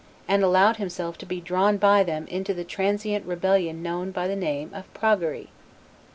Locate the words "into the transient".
2.25-3.23